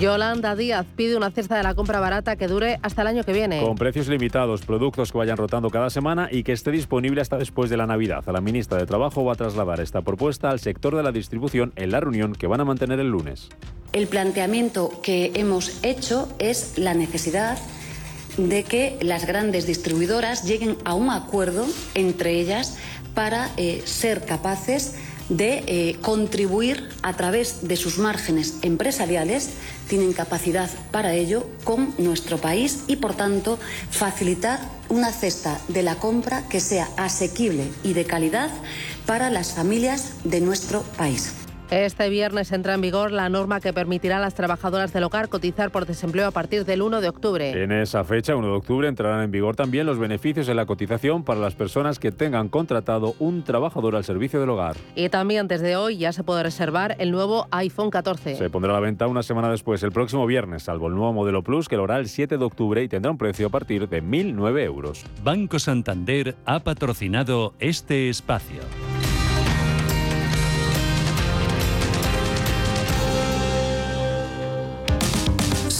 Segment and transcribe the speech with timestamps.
[0.00, 3.34] Yolanda Díaz pide una cesta de la compra barata que dure hasta el año que
[3.34, 3.60] viene.
[3.60, 7.68] Con precios limitados, productos que vayan rotando cada semana y que esté disponible hasta después
[7.68, 8.24] de la Navidad.
[8.32, 11.90] La ministra de Trabajo va a trasladar esta propuesta al sector de la distribución en
[11.90, 13.50] la reunión que van a mantener el lunes.
[13.92, 17.58] El planteamiento que hemos hecho es la necesidad
[18.38, 22.78] de que las grandes distribuidoras lleguen a un acuerdo entre ellas
[23.14, 24.94] para eh, ser capaces
[25.30, 29.50] de eh, contribuir a través de sus márgenes empresariales,
[29.88, 33.58] tienen capacidad para ello con nuestro país y, por tanto,
[33.90, 38.50] facilitar una cesta de la compra que sea asequible y de calidad
[39.06, 41.32] para las familias de nuestro país.
[41.70, 45.70] Este viernes entra en vigor la norma que permitirá a las trabajadoras del hogar cotizar
[45.70, 47.62] por desempleo a partir del 1 de octubre.
[47.62, 51.22] En esa fecha, 1 de octubre, entrarán en vigor también los beneficios de la cotización
[51.22, 54.74] para las personas que tengan contratado un trabajador al servicio del hogar.
[54.96, 58.34] Y también desde hoy ya se puede reservar el nuevo iPhone 14.
[58.34, 61.44] Se pondrá a la venta una semana después, el próximo viernes, salvo el nuevo modelo
[61.44, 64.02] Plus que lo hará el 7 de octubre y tendrá un precio a partir de
[64.02, 65.04] 1.009 euros.
[65.22, 68.58] Banco Santander ha patrocinado este espacio.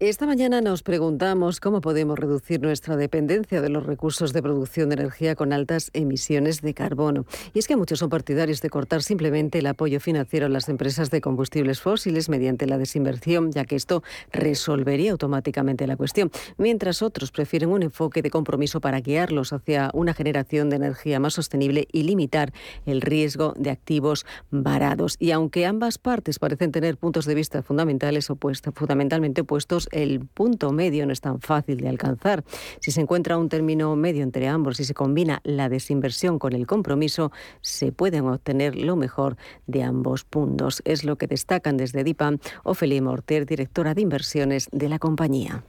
[0.00, 4.94] Esta mañana nos preguntamos cómo podemos reducir nuestra dependencia de los recursos de producción de
[4.94, 7.26] energía con altas emisiones de carbono.
[7.52, 11.10] Y es que muchos son partidarios de cortar simplemente el apoyo financiero a las empresas
[11.10, 17.32] de combustibles fósiles mediante la desinversión, ya que esto resolvería automáticamente la cuestión, mientras otros
[17.32, 22.04] prefieren un enfoque de compromiso para guiarlos hacia una generación de energía más sostenible y
[22.04, 22.52] limitar
[22.86, 25.16] el riesgo de activos varados.
[25.18, 30.72] Y aunque ambas partes parecen tener puntos de vista fundamentales opuestos, fundamentalmente opuestos, el punto
[30.72, 32.44] medio no es tan fácil de alcanzar.
[32.80, 36.66] Si se encuentra un término medio entre ambos y se combina la desinversión con el
[36.66, 39.36] compromiso, se pueden obtener lo mejor
[39.66, 40.82] de ambos puntos.
[40.84, 45.64] Es lo que destacan desde DIPAM Ofelia Morter, directora de inversiones de la compañía.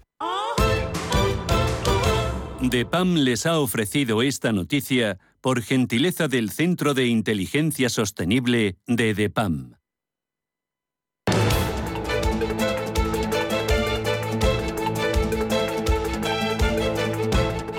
[2.62, 9.79] DEPAM les ha ofrecido esta noticia por gentileza del Centro de Inteligencia Sostenible de DEPAM.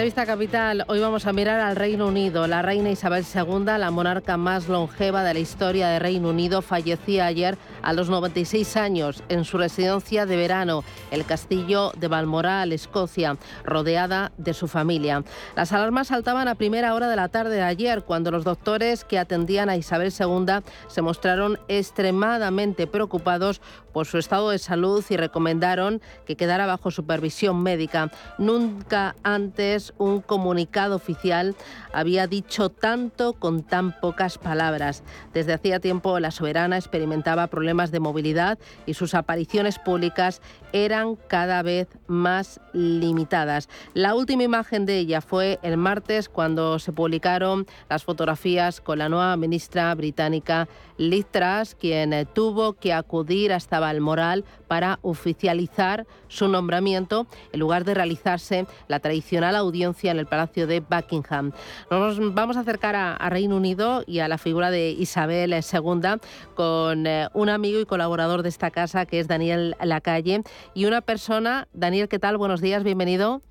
[0.00, 2.46] Entrevista capital, hoy vamos a mirar al Reino Unido.
[2.46, 7.26] La reina Isabel II, la monarca más longeva de la historia de Reino Unido, fallecía
[7.26, 13.36] ayer a los 96 años en su residencia de verano, el castillo de Balmoral, Escocia,
[13.62, 15.22] rodeada de su familia.
[15.54, 19.18] Las alarmas saltaban a primera hora de la tarde de ayer, cuando los doctores que
[19.18, 23.60] atendían a Isabel II se mostraron extremadamente preocupados
[23.92, 28.10] por su estado de salud y recomendaron que quedara bajo supervisión médica.
[28.38, 31.54] Nunca antes un comunicado oficial
[31.92, 35.04] había dicho tanto con tan pocas palabras.
[35.32, 40.40] Desde hacía tiempo la soberana experimentaba problemas de movilidad y sus apariciones públicas
[40.72, 43.68] eran cada vez más limitadas.
[43.94, 49.08] La última imagen de ella fue el martes cuando se publicaron las fotografías con la
[49.08, 50.68] nueva ministra británica
[50.98, 57.94] Liz Truss, quien tuvo que acudir hasta Balmoral para oficializar su nombramiento en lugar de
[57.94, 61.52] realizarse la tradicional audiencia en el Palacio de Buckingham.
[61.90, 66.20] Nos vamos a acercar a, Reino Unido y a la figura de Isabel II
[66.54, 70.42] con eh, un amigo y colaborador de esta casa que es Daniel Lacalle
[70.74, 72.36] y una persona, Daniel, ¿qué tal?
[72.36, 73.42] Buenos días, bienvenido.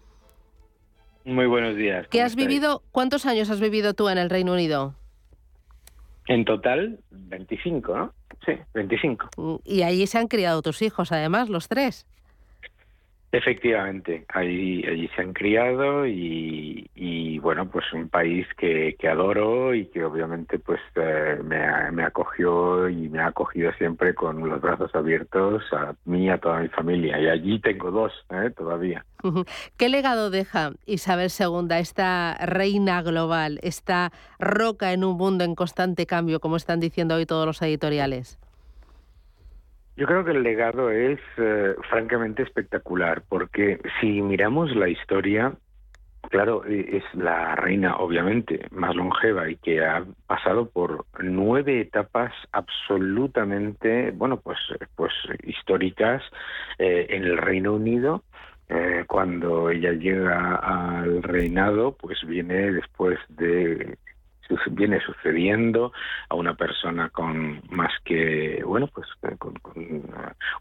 [1.25, 2.07] Muy buenos días.
[2.09, 2.81] ¿Qué has vivido?
[2.91, 4.95] ¿Cuántos años has vivido tú en el Reino Unido?
[6.27, 8.13] En total, 25, ¿no?
[8.45, 9.29] Sí, 25.
[9.37, 12.07] Mm, y allí se han criado tus hijos, además, los tres.
[13.31, 20.03] Efectivamente, allí, allí se han criado y, bueno, pues un país que, adoro y que
[20.03, 25.63] obviamente pues eh, me, me, acogió y me ha acogido siempre con los brazos abiertos
[25.71, 27.19] a mí y a toda mi familia.
[27.19, 28.51] Y allí tengo dos ¿eh?
[28.55, 29.05] todavía.
[29.77, 36.05] ¿Qué legado deja Isabel II, esta reina global, esta roca en un mundo en constante
[36.05, 38.39] cambio, como están diciendo hoy todos los editoriales?
[39.99, 45.51] Yo creo que el legado es eh, francamente espectacular, porque si miramos la historia,
[46.29, 52.31] claro, e, es la reina obviamente más longeva y que ha pasado por nueve etapas
[52.53, 54.57] absolutamente, bueno, pues,
[54.95, 55.11] pues
[55.43, 56.23] históricas
[56.77, 58.23] eh, en el Reino Unido.
[58.69, 63.97] Eh, cuando ella llega al reinado, pues viene después de
[64.71, 65.91] viene sucediendo
[66.29, 69.55] a una persona con más que, bueno, pues eh, con,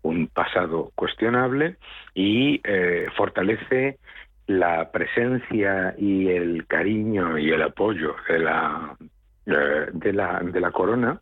[0.03, 1.77] un pasado cuestionable
[2.15, 3.99] y eh, fortalece
[4.47, 8.97] la presencia y el cariño y el apoyo de la,
[9.47, 11.21] eh, de la, de la corona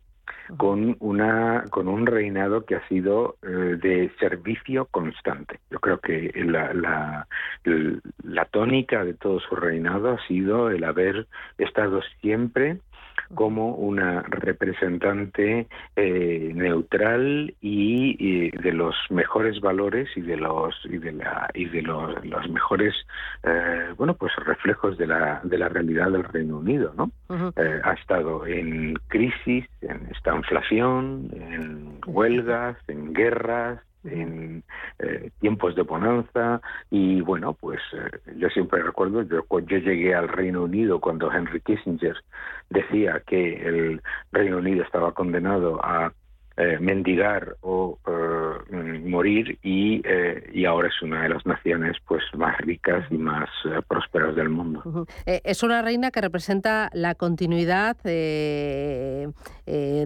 [0.57, 5.59] con una con un reinado que ha sido eh, de servicio constante.
[5.69, 7.27] Yo creo que la, la,
[8.23, 11.27] la tónica de todo su reinado ha sido el haber
[11.57, 12.77] estado siempre
[13.35, 21.11] como una representante eh, neutral y, de los mejores valores y de los y de
[21.11, 22.93] la y de los, los mejores
[23.43, 27.11] eh, bueno pues reflejos de la de la realidad del Reino Unido no
[27.55, 34.63] eh, ha estado en crisis en esta inflación en huelgas en guerras en
[34.99, 36.61] eh, tiempos de bonanza.
[36.89, 41.61] Y bueno pues eh, yo siempre recuerdo yo yo llegué al Reino Unido cuando Henry
[41.61, 42.15] Kissinger
[42.69, 46.13] decía que el Reino Unido estaba condenado a
[46.59, 52.23] eh, mendigar o eh, morir y, eh, y, ahora es una de las naciones pues
[52.35, 53.47] más ricas y más
[53.87, 55.05] prósperas del mundo.
[55.25, 57.97] Es una reina que representa la continuidad.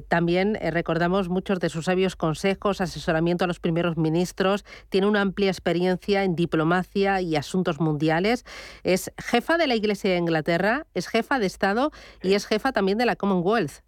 [0.10, 4.65] también recordamos muchos de sus sabios consejos, asesoramiento a los primeros ministros.
[4.89, 8.43] Tiene una amplia experiencia en diplomacia y asuntos mundiales.
[8.84, 11.91] Es jefa de la Iglesia de Inglaterra, es jefa de Estado
[12.22, 13.84] y es jefa también de la Commonwealth.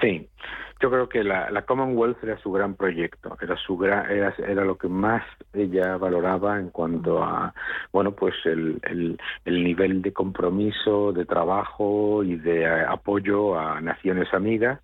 [0.00, 0.28] Sí,
[0.80, 4.64] yo creo que la, la, Commonwealth era su gran proyecto, era su gran, era, era,
[4.64, 5.24] lo que más
[5.54, 7.54] ella valoraba en cuanto a,
[7.92, 14.32] bueno, pues el, el, el nivel de compromiso, de trabajo y de apoyo a naciones
[14.34, 14.80] amigas.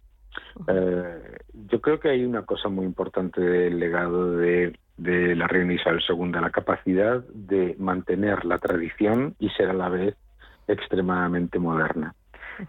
[0.67, 1.37] Eh,
[1.71, 6.03] yo creo que hay una cosa muy importante del legado de, de la reina Isabel
[6.09, 10.17] II, la capacidad de mantener la tradición y ser a la vez
[10.69, 12.15] extremadamente moderna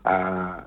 [0.03, 0.65] ha,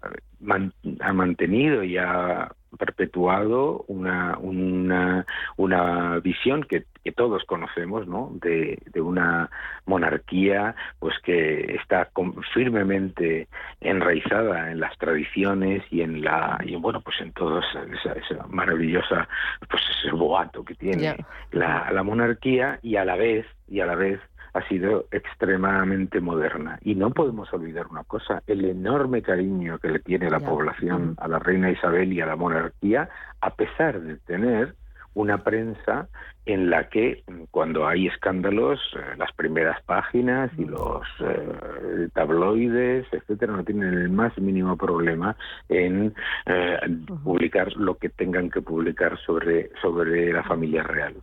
[1.12, 5.24] mantenido y ha perpetuado una, una,
[5.56, 8.32] una visión que, que todos conocemos, ¿no?
[8.34, 9.50] De, de, una
[9.86, 12.10] monarquía, pues que está
[12.52, 13.48] firmemente
[13.80, 19.28] enraizada en las tradiciones y en la, y bueno, pues en todo esa, esa maravillosa,
[19.70, 21.16] pues ese boato que tiene
[21.52, 24.20] la, la monarquía y a la vez, y a la vez
[24.56, 26.78] ha sido extremadamente moderna.
[26.82, 31.28] Y no podemos olvidar una cosa, el enorme cariño que le tiene la población a
[31.28, 33.10] la reina Isabel y a la monarquía,
[33.42, 34.74] a pesar de tener
[35.12, 36.08] una prensa
[36.46, 43.06] en la que mm, cuando hay escándalos, eh, las primeras páginas y los eh, tabloides,
[43.12, 45.36] etcétera, no tienen el más mínimo problema
[45.68, 46.14] en
[46.46, 46.78] eh,
[47.24, 51.14] publicar lo que tengan que publicar sobre, sobre la familia real.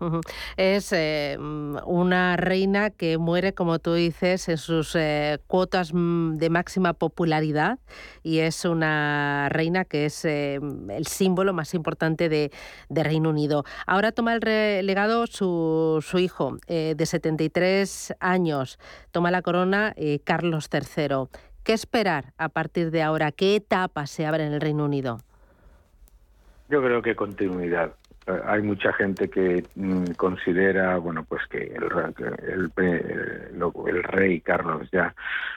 [0.57, 4.97] Es mm, una reina que muere, como tú dices, en sus
[5.47, 7.79] cuotas mm, de máxima popularidad
[8.23, 12.51] y es una reina que es el símbolo más importante de,
[12.89, 13.63] de Reino Unido.
[13.87, 18.79] Ahora toma el legado su, su hijo eh, de 73 años,
[19.11, 21.27] toma la corona eh, Carlos III.
[21.63, 23.31] ¿Qué esperar a partir de ahora?
[23.31, 25.19] ¿Qué etapa se abre en el Reino Unido?
[26.69, 27.93] Yo creo que continuidad.
[28.25, 31.89] Eh, hay mucha gente que mm, considera bueno pues que el,
[32.47, 35.13] el, el, rey Carlos ya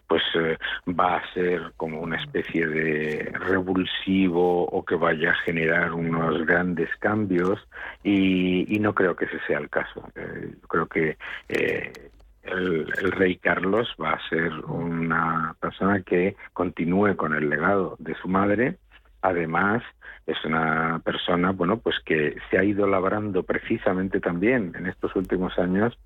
[0.09, 0.57] pues eh,
[0.89, 6.91] va a ser como una especie de revulsivo o que vaya a generar unos grandes
[6.99, 7.61] cambios
[8.03, 10.07] y, no creo que ese sea el caso.
[10.15, 11.17] Eh, creo que
[11.49, 18.15] el, el, rey Carlos va a ser una persona que continúe con el legado de
[18.15, 18.77] su madre
[19.23, 19.83] además
[20.27, 25.59] es una persona, bueno, pues que se ha ido labrando precisamente también en estos últimos
[25.59, 25.97] años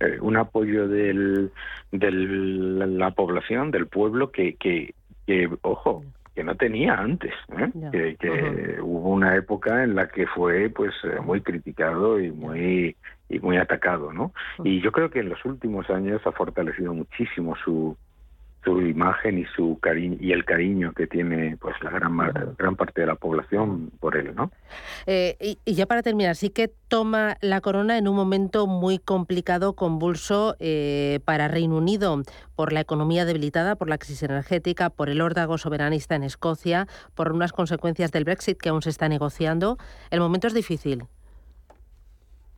[0.00, 1.50] eh, un apoyo del,
[1.90, 4.94] de la población, del pueblo, que, que,
[5.62, 6.04] ojo,
[6.34, 8.16] que no tenía antes, ¿eh?
[8.18, 12.96] que, hubo una época en la que fue pues eh, muy criticado y muy
[13.28, 14.32] y muy atacado, ¿no?
[14.62, 17.96] Y yo creo que en los últimos años ha fortalecido muchísimo su
[18.64, 22.16] su imagen y su cariño y el cariño que tiene pues la gran
[22.56, 24.50] gran parte de la población por él no
[25.06, 29.74] eh, y, ya para terminar sí que toma la corona en un momento muy complicado
[29.74, 32.22] convulso eh, para Reino Unido
[32.54, 37.32] por la economía debilitada por la crisis energética por el órdago soberanista en Escocia por
[37.32, 39.78] unas consecuencias del Brexit que aún se está negociando.
[40.10, 41.04] El momento es difícil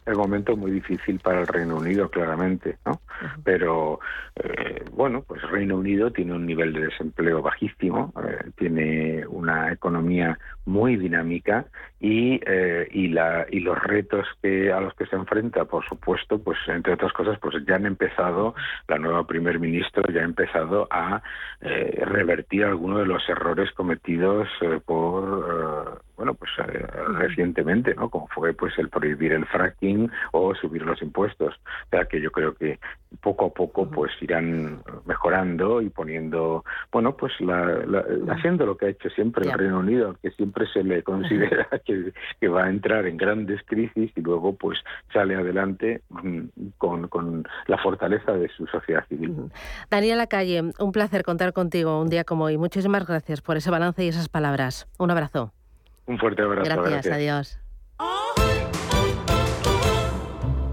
[0.06, 3.00] el momento muy difícil para el Reino Unido, claramente, ¿no?
[3.42, 4.00] Pero,
[4.36, 10.38] eh, bueno, pues Reino Unido tiene un nivel de desempleo bajísimo, eh, tiene una economía
[10.66, 11.66] muy dinámica
[12.04, 16.38] y, eh, y, la, y los retos que, a los que se enfrenta, por supuesto,
[16.38, 18.54] pues entre otras cosas, pues ya han empezado,
[18.88, 21.22] la nueva primer ministro ya ha empezado a
[21.60, 24.48] revertir algunos de los errores cometidos
[24.84, 26.86] por bueno, pues eh,
[27.18, 28.08] recientemente, ¿no?
[28.08, 31.54] Como fue pues el prohibir el fracking o subir los impuestos.
[31.54, 32.78] O sea que yo creo que
[33.20, 37.84] poco a poco pues irán mejorando y poniendo, bueno, pues la,
[38.30, 41.93] haciendo lo que ha hecho siempre el Reino Unido, que siempre se le considera que,
[42.40, 44.78] que, va a entrar en grandes crisis y luego pues
[45.12, 46.40] sale adelante mm,
[46.78, 49.50] con, con la fortaleza de su sociedad civil.
[49.90, 52.58] Daniela Calle, un placer contar contigo un día como hoy.
[52.58, 54.86] Muchísimas gracias por ese balance y esas palabras.
[54.98, 55.52] Un abrazo.
[56.06, 56.82] Un fuerte abrazo.
[56.82, 57.63] Gracias, adiós.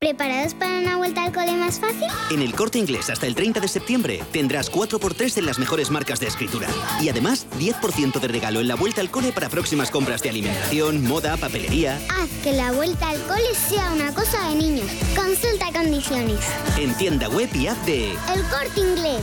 [0.00, 2.06] ¿Preparados para una vuelta al cole más fácil?
[2.30, 6.20] En el corte inglés hasta el 30 de septiembre tendrás 4x3 en las mejores marcas
[6.20, 6.68] de escritura.
[7.02, 11.02] Y además 10% de regalo en la vuelta al cole para próximas compras de alimentación,
[11.02, 11.96] moda, papelería.
[12.16, 14.86] Haz que la vuelta al cole sea una cosa de niños.
[15.16, 16.38] Consulta condiciones.
[16.78, 19.22] En tienda web y app de El corte inglés.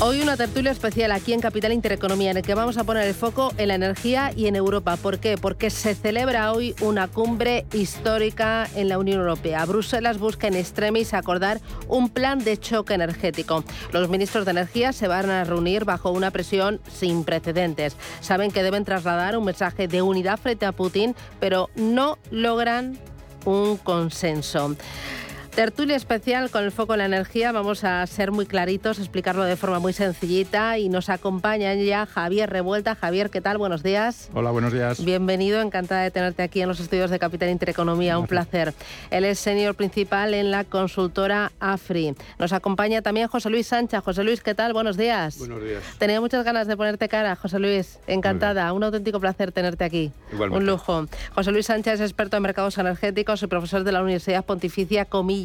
[0.00, 3.14] Hoy una tertulia especial aquí en Capital Intereconomía en el que vamos a poner el
[3.14, 4.96] foco en la energía y en Europa.
[4.96, 5.38] ¿Por qué?
[5.38, 9.64] Porque se celebra hoy una cumbre histórica en la Unión Europea.
[9.64, 13.62] Bruselas busca en extremis acordar un plan de choque energético.
[13.92, 17.96] Los ministros de Energía se van a reunir bajo una presión sin precedentes.
[18.20, 22.98] Saben que deben trasladar un mensaje de unidad frente a Putin, pero no logran
[23.44, 24.74] un consenso.
[25.54, 27.52] Tertulia especial con el foco en la energía.
[27.52, 32.50] Vamos a ser muy claritos, explicarlo de forma muy sencillita y nos acompaña ya Javier
[32.50, 32.96] Revuelta.
[32.96, 33.56] Javier, ¿qué tal?
[33.56, 34.30] Buenos días.
[34.34, 35.04] Hola, buenos días.
[35.04, 38.18] Bienvenido, encantada de tenerte aquí en los estudios de Capital Intereconomía.
[38.18, 38.74] Un placer.
[39.12, 42.16] Él es senior principal en la consultora AFRI.
[42.40, 44.02] Nos acompaña también José Luis Sánchez.
[44.02, 44.72] José Luis, ¿qué tal?
[44.72, 45.38] Buenos días.
[45.38, 45.84] Buenos días.
[45.98, 48.00] Tenía muchas ganas de ponerte cara, José Luis.
[48.08, 48.72] Encantada.
[48.72, 50.10] Un auténtico placer tenerte aquí.
[50.32, 50.64] Igualmente.
[50.64, 51.06] Un lujo.
[51.32, 55.43] José Luis Sánchez es experto en mercados energéticos y profesor de la Universidad Pontificia Comillas.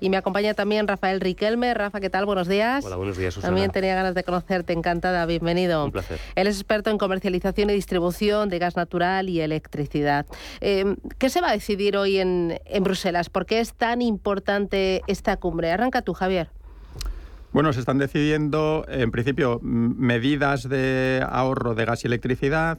[0.00, 1.72] Y me acompaña también Rafael Riquelme.
[1.74, 2.26] Rafa, ¿qué tal?
[2.26, 2.84] Buenos días.
[2.84, 3.48] Hola, buenos días, Susana.
[3.48, 4.72] También tenía ganas de conocerte.
[4.72, 5.24] Encantada.
[5.26, 5.86] Bienvenido.
[5.86, 6.18] Un placer.
[6.34, 10.26] Él es experto en comercialización y distribución de gas natural y electricidad.
[10.60, 13.30] Eh, ¿Qué se va a decidir hoy en, en Bruselas?
[13.30, 15.70] ¿Por qué es tan importante esta cumbre?
[15.72, 16.50] Arranca tú, Javier.
[17.52, 22.78] Bueno, se están decidiendo, en principio, medidas de ahorro de gas y electricidad,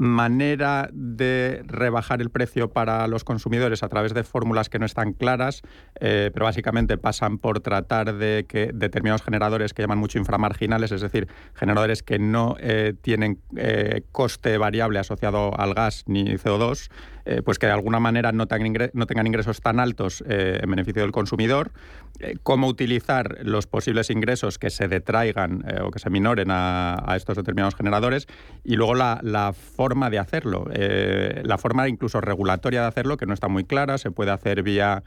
[0.00, 5.12] manera de rebajar el precio para los consumidores a través de fórmulas que no están
[5.12, 5.60] claras,
[6.00, 11.02] eh, pero básicamente pasan por tratar de que determinados generadores que llaman mucho inframarginales, es
[11.02, 16.90] decir, generadores que no eh, tienen eh, coste variable asociado al gas ni CO2,
[17.30, 21.12] eh, pues que de alguna manera no tengan, ingresos tan altos eh, en beneficio del
[21.12, 21.70] consumidor,
[22.18, 27.36] eh, cómo utilizar los posibles ingresos que se detraigan o que se minoren a, estos
[27.36, 28.26] determinados generadores
[28.64, 33.46] y luego la, forma de hacerlo, la forma incluso regulatoria de hacerlo, que no está
[33.46, 35.04] muy clara, se puede hacer vía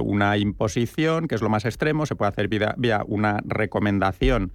[0.00, 4.52] una imposición, que es lo más extremo, se puede hacer vía, una recomendación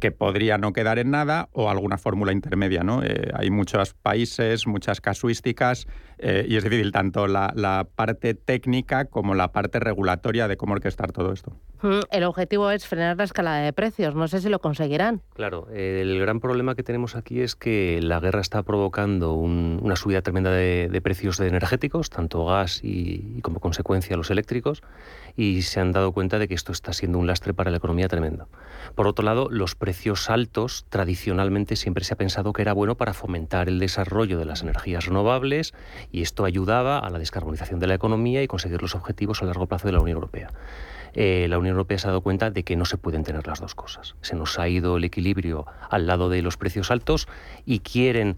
[0.00, 2.82] que podría no quedar en nada o alguna fórmula intermedia.
[2.82, 3.02] ¿no?
[3.34, 5.86] Hay muchos países, muchas casuísticas
[6.22, 10.72] eh, y es difícil tanto la, la parte técnica como la parte regulatoria de cómo
[10.72, 11.52] orquestar todo esto.
[11.82, 14.14] Mm, El objetivo es frenar la escalada de precios.
[14.14, 15.20] No sé si lo conseguirán.
[15.34, 19.96] Claro, el gran problema que tenemos aquí es que la guerra está provocando un- una
[19.96, 24.82] subida tremenda de, de precios de energéticos, tanto gas y, y como consecuencia los eléctricos,
[25.36, 28.06] y se han dado cuenta de que esto está siendo un lastre para la economía
[28.06, 28.48] tremendo.
[28.94, 33.12] Por otro lado, los precios altos tradicionalmente siempre se ha pensado que era bueno para
[33.14, 35.74] fomentar el desarrollo de las energías renovables
[36.12, 39.66] y esto ayudaba a la descarbonización de la economía y conseguir los objetivos a largo
[39.66, 40.50] plazo de la Unión Europea.
[41.14, 43.60] Eh, la Unión Europea se ha dado cuenta de que no se pueden tener las
[43.60, 44.14] dos cosas.
[44.20, 47.28] Se nos ha ido el equilibrio al lado de los precios altos
[47.66, 48.36] y quieren,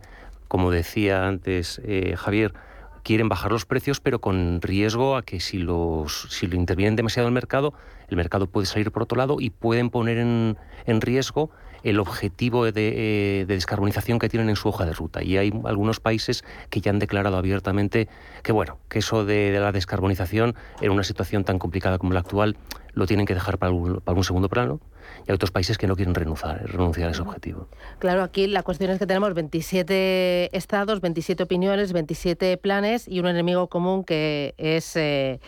[0.48, 2.54] como decía antes eh, Javier,
[3.02, 7.28] quieren bajar los precios, pero con riesgo a que si, los, si lo intervienen demasiado
[7.28, 7.74] el mercado,
[8.08, 10.56] el mercado puede salir por otro lado y pueden poner en,
[10.86, 11.50] en riesgo
[11.84, 15.22] el objetivo de, eh, de descarbonización que tienen en su hoja de ruta.
[15.22, 18.08] Y hay algunos países que ya han declarado abiertamente
[18.42, 22.20] que, bueno, que eso de, de la descarbonización en una situación tan complicada como la
[22.20, 22.56] actual
[22.94, 24.80] lo tienen que dejar para un, para un segundo plano.
[25.26, 27.68] Y hay otros países que no quieren renunciar, renunciar a ese objetivo.
[27.98, 33.26] Claro, aquí la cuestión es que tenemos 27 estados, 27 opiniones, 27 planes y un
[33.26, 35.40] enemigo común que es eh,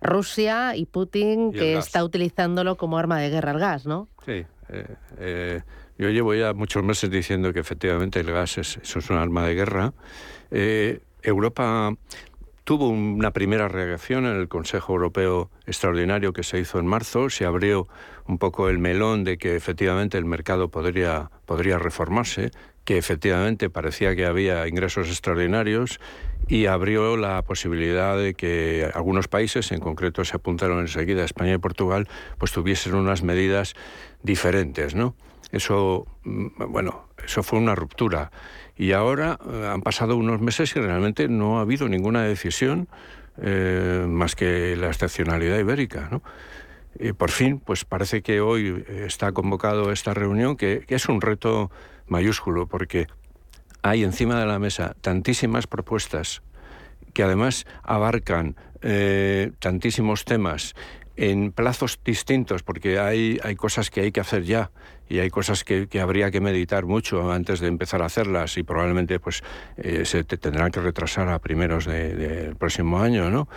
[0.00, 1.86] Rusia y Putin, Y que gas.
[1.86, 4.08] está utilizándolo como arma de guerra el gas, ¿no?
[4.24, 4.44] Sí.
[4.68, 5.60] Eh, eh,
[5.98, 9.46] yo llevo ya muchos meses diciendo que efectivamente el gas es, eso es un arma
[9.46, 9.92] de guerra.
[10.50, 11.92] Eh, Europa
[12.64, 17.30] tuvo una primera reacción en el Consejo Europeo Extraordinario que se hizo en marzo.
[17.30, 17.86] Se abrió
[18.26, 22.50] un poco el melón de que efectivamente el mercado podría, podría reformarse.
[22.86, 26.00] Que efectivamente parecía que había ingresos extraordinarios
[26.48, 31.58] y abrió la posibilidad de que algunos países, en concreto se apuntaron enseguida España y
[31.58, 33.74] Portugal, pues tuviesen unas medidas
[34.22, 35.16] diferentes, ¿no?
[35.50, 38.30] Eso, mm, bueno, eso fue una ruptura.
[38.76, 42.88] Y ahora eh, han pasado unos meses y realmente no ha habido ninguna decisión
[43.42, 46.22] eh, más que la excepcionalidad ibérica, ¿no?
[46.98, 51.70] Y por fin, pues parece que hoy está convocado esta reunión, que, es un reto
[52.08, 53.06] mayúsculo, porque
[53.82, 56.42] hay encima de la mesa tantísimas propuestas
[57.12, 60.74] que además abarcan eh, tantísimos temas
[61.16, 64.70] en plazos distintos, porque hay, hay cosas que hay que hacer ya
[65.08, 69.20] y hay cosas que, habría que meditar mucho antes de empezar a hacerlas y probablemente
[69.20, 69.42] pues
[69.76, 73.48] eh, se tendrán que retrasar a primeros del próximo año, ¿no?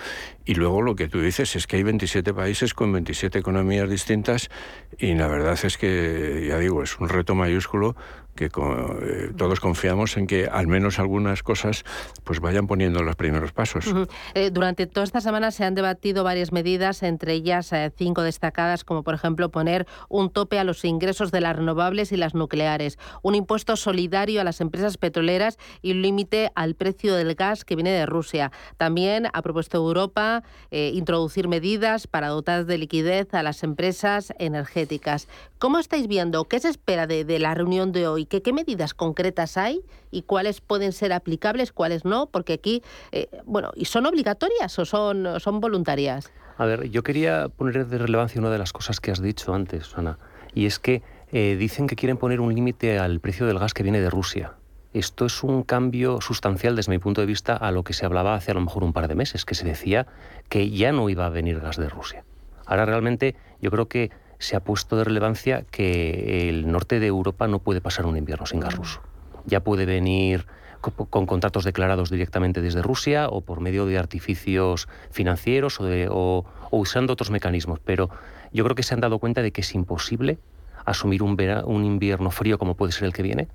[0.46, 4.50] Y luego lo que tú dices es que hay 27 países con 27 economías distintas
[4.98, 7.96] y la verdad es que, ya digo, es un reto mayúsculo
[8.40, 11.84] que eh, todos confiamos en que al menos algunas cosas
[12.24, 13.86] pues vayan poniendo los primeros pasos.
[14.34, 18.86] Eh, durante toda esta semana se han debatido varias medidas, entre ellas eh, cinco destacadas,
[18.86, 22.98] como por ejemplo poner un tope a los ingresos de las renovables y las nucleares,
[23.22, 27.76] un impuesto solidario a las empresas petroleras y un límite al precio del gas que
[27.76, 28.54] viene de Rusia.
[28.78, 35.28] También ha propuesto Europa introducir medidas para dotar de liquidez a las empresas energéticas.
[35.58, 36.46] ¿Cómo estáis viendo?
[36.46, 38.29] ¿Qué se espera de la reunión de hoy?
[38.30, 42.28] ¿Qué medidas concretas hay y cuáles pueden ser aplicables, cuáles no?
[42.28, 46.32] Porque aquí, eh, bueno, ¿y son obligatorias o son, son voluntarias?
[46.58, 49.98] A ver, yo quería poner de relevancia una de las cosas que has dicho antes,
[49.98, 50.20] Ana,
[50.54, 53.84] y es que eh, dicen que quieren poner un límite al precio del gas que
[53.84, 54.54] viene de Rusia.
[54.94, 58.36] Esto es un cambio sustancial desde mi punto de vista a lo que se hablaba
[58.36, 60.08] hace a lo mejor un par de meses, que se decía
[60.50, 62.26] que ya no iba a venir gas de Rusia.
[62.66, 67.48] Ahora realmente yo creo que se ha puesto de relevancia que el norte de Europa
[67.48, 69.02] no puede pasar un invierno sin gas ruso.
[69.46, 70.48] Ya puede venir
[70.82, 77.32] con contratos declarados directamente desde Rusia o por medio de artificios financieros o, usando otros
[77.32, 77.80] mecanismos.
[77.84, 78.10] Pero
[78.54, 80.40] yo creo que se han dado cuenta de que es imposible
[80.86, 83.50] asumir un, un invierno frío como puede ser el que viene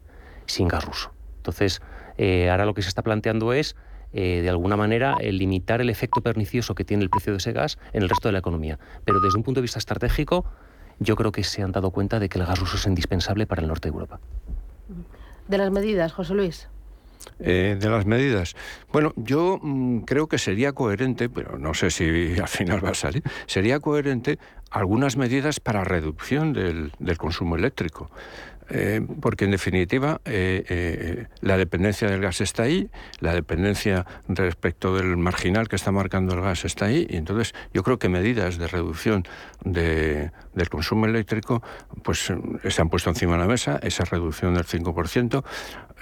[0.44, 1.12] sin gas ruso.
[1.38, 1.80] Entonces,
[2.18, 3.74] eh, ahora lo que se está planteando es
[4.16, 7.78] eh, de alguna manera, limitar el efecto pernicioso que tiene el precio de ese gas
[7.92, 8.78] en el resto de la economía.
[9.04, 10.44] Pero desde un punto de vista estratégico,
[10.98, 13.62] yo creo que se han dado cuenta de que el gas ruso es indispensable para
[13.62, 14.20] el norte de Europa.
[15.48, 16.68] De las medidas, José Luis.
[17.38, 18.54] Eh, de las medidas.
[18.92, 22.94] Bueno, yo mm, creo que sería coherente, pero no sé si al final va a
[22.94, 24.38] salir, sería coherente
[24.70, 28.10] algunas medidas para reducción del, del consumo eléctrico.
[28.70, 32.88] Eh, porque en definitiva eh, eh, la dependencia del gas está ahí,
[33.20, 37.82] la dependencia respecto del marginal que está marcando el gas está ahí, y entonces yo
[37.82, 39.24] creo que medidas de reducción
[39.64, 41.62] del consumo eléctrico
[42.02, 42.32] pues
[42.68, 45.42] se han puesto encima de la mesa, esa reducción del 5%,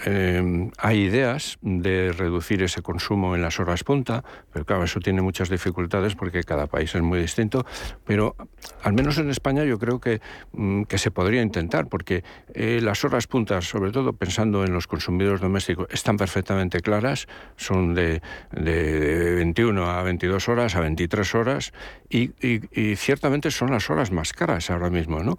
[0.05, 5.23] eh, hay ideas de reducir ese consumo en las horas punta, pero claro, eso tiene
[5.23, 7.65] muchas dificultades porque cada país es muy distinto,
[8.05, 8.35] pero
[8.83, 10.21] al menos en España yo creo que,
[10.53, 14.87] mm, que se podría intentar, porque eh, las horas puntas, sobre todo pensando en los
[14.87, 21.73] consumidores domésticos, están perfectamente claras, son de, de 21 a 22 horas, a 23 horas,
[22.09, 25.39] y, y, ciertamente son las horas más caras ahora mismo, ¿no?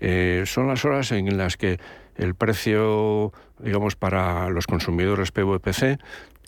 [0.00, 1.78] Eh, son las horas en las que
[2.16, 5.98] el precio, digamos, para los consumidores PVPC,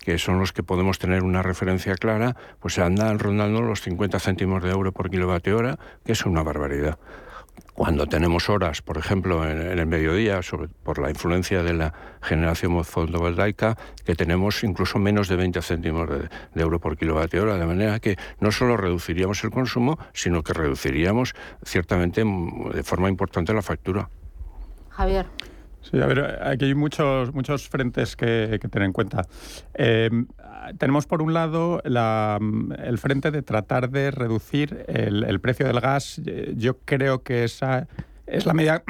[0.03, 4.61] que son los que podemos tener una referencia clara, pues andan rondando los 50 céntimos
[4.61, 6.99] de euro por kilovatio hora, que es una barbaridad.
[7.73, 10.41] Cuando tenemos horas, por ejemplo, en, el mediodía,
[10.83, 16.19] por la influencia de la generación fotovoltaica, que tenemos incluso menos de 20 céntimos de,
[16.19, 20.53] de, euro por kilovatio hora, de manera que no solo reduciríamos el consumo, sino que
[20.53, 21.33] reduciríamos
[21.63, 24.09] ciertamente de forma importante la factura.
[24.89, 25.25] Javier.
[25.89, 29.27] Sí, a ver, aquí hay muchos, muchos frentes que, tener en cuenta.
[29.73, 30.27] Em,
[30.77, 36.21] tenemos por un lado el frente de tratar de reducir el, precio del gas.
[36.55, 37.87] Yo creo que esa
[38.25, 38.83] es la medida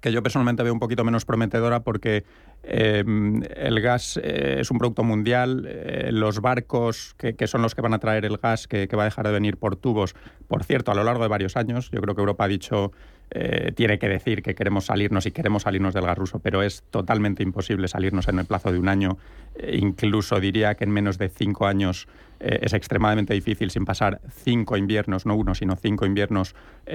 [0.00, 2.24] que yo personalmente veo un poquito menos prometedora porque
[2.62, 7.82] em, el gas eh, es un producto mundial, eh, los barcos que, son los que
[7.82, 10.14] van a traer el gas que, que, va a dejar de venir por tubos,
[10.48, 12.92] por cierto, a lo largo de varios años, yo creo que Europa ha dicho
[13.32, 16.82] eh, tiene que decir que queremos salirnos y queremos salirnos del gas ruso, pero es
[16.90, 19.18] totalmente imposible salirnos en el plazo de un año.
[19.54, 22.08] Eh, incluso diría que en menos de cinco años
[22.40, 26.54] eh, es extremadamente difícil sin pasar cinco inviernos, no uno, sino cinco inviernos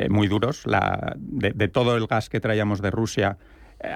[0.09, 0.65] muy duros.
[1.15, 3.37] de, todo el gas que traíamos de Rusia,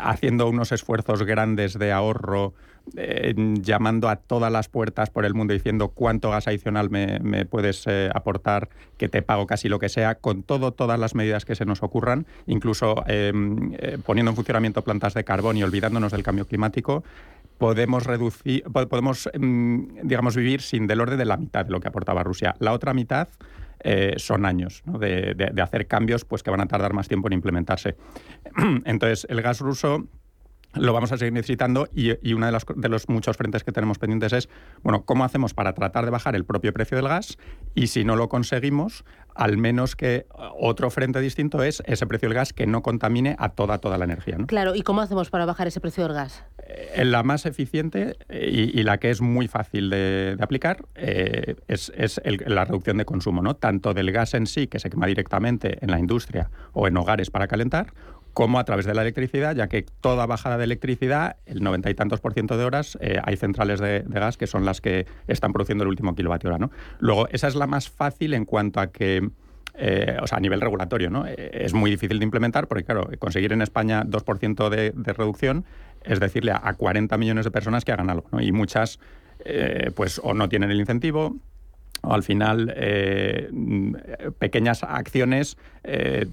[0.02, 2.54] haciendo unos esfuerzos grandes de ahorro
[2.96, 7.86] eh, llamando a todas las puertas por el mundo diciendo cuánto gas adicional me, puedes
[7.88, 11.56] eh, aportar, que te pago casi lo que sea, con todo, todas las medidas que
[11.56, 13.74] se nos ocurran, incluso em,
[14.06, 17.04] poniendo en funcionamiento plantas de carbón y olvidándonos del cambio climático,
[17.58, 21.88] podemos reducir, podemos, em, digamos, vivir sin del orden de la mitad de lo que
[21.88, 22.56] aportaba Rusia.
[22.60, 23.28] La otra mitad
[24.18, 27.96] son años de, de, hacer cambios pues, que van a tardar más tiempo en implementarse.
[28.84, 30.06] Entonces, el gas ruso
[30.74, 33.98] lo vamos a seguir necesitando y, uno de los, de los, muchos frentes que tenemos
[33.98, 34.50] pendientes es,
[34.84, 37.38] bueno, ¿cómo hacemos para tratar de bajar el propio precio del gas?
[37.74, 39.04] Y si no lo conseguimos,
[39.36, 40.26] al menos que
[40.60, 44.06] otro frente distinto es ese precio del gas que no contamine a toda, toda la
[44.06, 44.38] energía.
[44.48, 46.44] Claro, ¿y cómo hacemos para bajar ese precio del gas?
[46.68, 51.92] Eh, la más eficiente eh, y, la que es muy fácil de, aplicar eh, es,
[52.26, 53.56] la reducción de consumo, ¿no?
[53.56, 57.32] tanto del gas en sí, que se quema directamente en la industria o en hogares
[57.32, 57.94] para calentar,
[58.40, 61.94] como a través de la electricidad, ya que toda bajada de electricidad, el noventa y
[61.94, 65.52] tantos por ciento de horas, eh, hay centrales de, gas que son las que están
[65.52, 66.58] produciendo el último kilovatio hora.
[66.58, 66.72] ¿no?
[67.00, 69.30] Luego, esa es la más fácil en cuanto a que
[69.74, 71.28] eh, o sea, a nivel regulatorio, ¿no?
[71.28, 75.66] Eh, es muy difícil de implementar porque, claro, conseguir en España 2% de, de reducción
[76.04, 78.40] es decirle a, 40 millones de personas que hagan algo, ¿no?
[78.40, 79.00] Y muchas,
[79.96, 81.36] pues, o no tienen el incentivo,
[82.02, 83.50] o al final eh,
[84.40, 86.26] pequeñas acciones eh,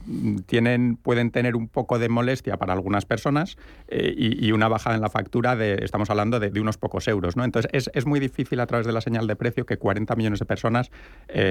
[0.46, 3.56] tienen, pueden tener un poco de molestia para algunas personas
[3.88, 7.36] eh, y, una bajada en la factura de, estamos hablando de, unos pocos euros.
[7.36, 7.44] ¿no?
[7.44, 10.38] Entonces es, es, muy difícil a través de la señal de precio que 40 millones
[10.38, 10.90] de personas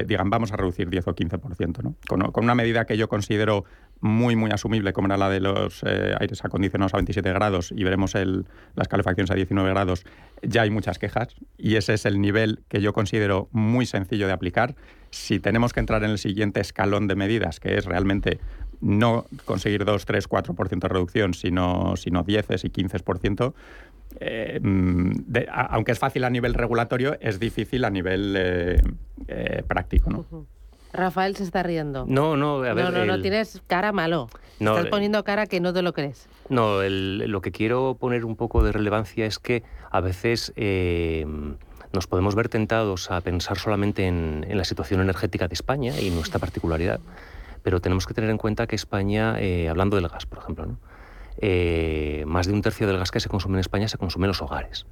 [0.07, 1.83] digan vamos a reducir 10 o 15%.
[1.83, 1.95] ¿no?
[2.07, 3.65] Con, con, una medida que yo considero
[3.99, 8.15] muy, muy asumible, como era la de los aires acondicionados a 27 grados y veremos
[8.15, 10.05] el, las calefacciones a 19 grados,
[10.41, 14.33] ya hay muchas quejas y ese es el nivel que yo considero muy sencillo de
[14.33, 14.75] aplicar.
[15.15, 18.41] Si tenemos que entrar en el siguiente escalón de medidas, que es realmente
[18.81, 23.53] no conseguir 2, 3, 4% de reducción, sino, sino 10 y 15%,
[24.19, 25.11] eh, mm,
[25.69, 28.81] aunque es fácil a nivel regulatorio, es difícil a nivel eh,
[29.29, 30.09] eh, práctico.
[30.09, 30.45] ¿no?
[30.91, 32.05] Rafael se está riendo.
[32.09, 32.83] No, no, a ver.
[32.83, 34.27] No, no, no, tienes cara malo.
[34.59, 36.27] Estás poniendo cara que no te lo crees.
[36.49, 41.25] No, lo que quiero poner un poco de relevancia es que a veces eh,
[41.95, 46.39] nos podemos ver tentados a pensar solamente en, la situación energética de España y nuestra
[46.39, 46.99] particularidad,
[47.63, 50.77] pero tenemos que tener en cuenta que España, eh, hablando del gas, por ejemplo,
[51.39, 54.29] eh, más de un tercio del gas que se consume en España se consume en
[54.29, 54.85] los hogares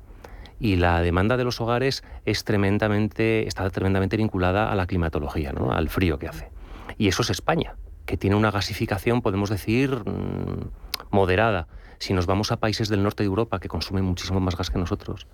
[0.59, 5.71] y la demanda de los hogares es tremendamente, está tremendamente vinculada a la climatología, ¿no?
[5.73, 6.51] al frío que hace.
[6.97, 10.69] Y eso es España, que tiene una gasificación, podemos decir, mm,
[11.11, 11.67] moderada.
[11.99, 14.79] Si nos vamos a países del norte de Europa que consumen muchísimo más gas que
[14.79, 15.27] nosotros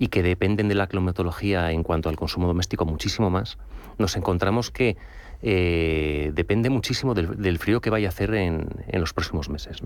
[0.00, 3.58] y que dependen de la climatología en cuanto al consumo doméstico muchísimo más,
[3.98, 4.96] nos encontramos que
[5.42, 9.82] eh, depende muchísimo del, frío que vaya a hacer en, los próximos meses.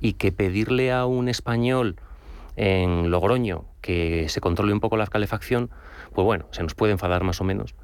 [0.00, 1.94] Y que pedirle a un español
[2.56, 5.70] en Logroño que se controle un poco la calefacción,
[6.12, 7.76] pues bueno, se nos puede enfadar más o menos,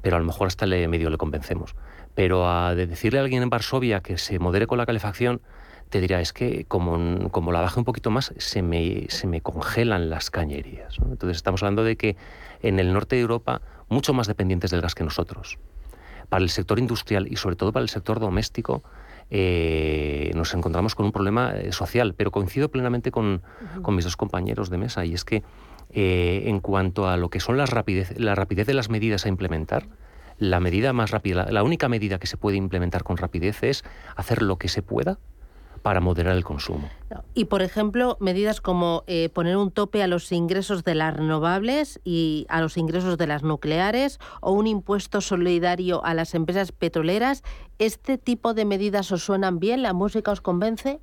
[0.00, 1.76] pero a lo mejor hasta le medio le convencemos.
[2.14, 5.42] Pero a decirle a alguien en Varsovia que se modere con la calefacción,
[5.88, 9.40] te dirá, es que como, como la baje un poquito más, se me, se me
[9.40, 10.96] congelan las cañerías.
[10.98, 12.16] Entonces estamos hablando de que
[12.62, 15.58] en el norte de Europa, mucho más dependientes del gas que nosotros.
[16.28, 18.82] Para el sector industrial y sobre todo para el sector doméstico,
[19.30, 23.42] eh, nos encontramos con un problema eh, social, pero coincido plenamente con,
[23.88, 25.42] mis dos compañeros de mesa, y es que
[25.90, 29.28] eh, en cuanto a lo que son las rapidez, la rapidez de las medidas a
[29.28, 29.86] implementar,
[30.38, 33.84] la medida más rápida, la única medida que se puede implementar con rapidez es
[34.16, 35.18] hacer lo que se pueda
[35.82, 36.88] para moderar el consumo.
[37.34, 42.00] Y, por ejemplo, medidas como eh, poner un tope a los ingresos de las renovables
[42.04, 47.42] y a los ingresos de las nucleares o un impuesto solidario a las empresas petroleras.
[47.78, 49.82] ¿Este tipo de medidas os suenan bien?
[49.82, 51.00] ¿La música os convence?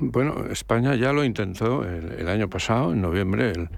[0.00, 3.68] Bueno, España ya lo intentó el, año pasado, en noviembre, el,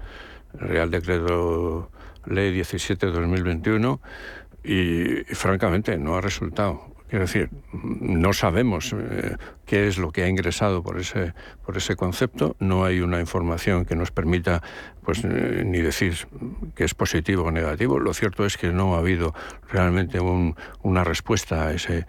[0.53, 1.89] Real Decreto
[2.25, 3.99] Ley 17 de 2021
[4.63, 6.94] y, francamente no ha resultado.
[7.07, 11.95] Quiero decir, no sabemos eh, qué es lo que ha ingresado por ese, por ese
[11.95, 14.63] concepto, no hay una información que nos permita
[15.03, 16.15] pues, eh, ni decir
[16.73, 17.99] que es positivo o negativo.
[17.99, 19.35] Lo cierto es que no ha habido
[19.71, 22.07] realmente una respuesta a ese.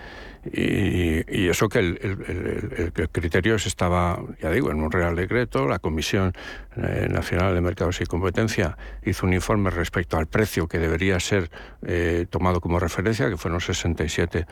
[0.50, 6.32] Y, eso que el, criterio se estaba, ya digo, en un Real Decreto, la Comisión
[6.76, 11.50] eh, Nacional de Mercados y Competencia hizo un informe respecto al precio que debería ser
[12.30, 14.46] tomado como referencia, que fueron 67